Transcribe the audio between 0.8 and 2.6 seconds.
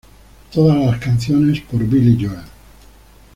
las canciones por Billy Joel